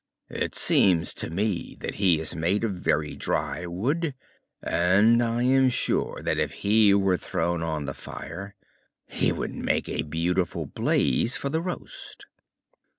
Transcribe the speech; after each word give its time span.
It 0.31 0.55
seems 0.55 1.13
to 1.13 1.29
me 1.29 1.77
that 1.79 1.93
he 2.01 2.19
is 2.19 2.35
made 2.35 2.63
of 2.63 2.73
very 2.73 3.15
dry 3.15 3.67
wood 3.67 4.15
and 4.59 5.21
I 5.21 5.43
am 5.43 5.69
sure 5.69 6.19
that 6.23 6.39
if 6.39 6.51
he 6.65 6.91
were 6.95 7.17
thrown 7.17 7.61
on 7.61 7.85
the 7.85 7.93
fire 7.93 8.55
he 9.05 9.31
would 9.31 9.53
make 9.53 9.87
a 9.87 10.01
beautiful 10.01 10.65
blaze 10.65 11.37
for 11.37 11.49
the 11.49 11.61
roast." 11.61 12.25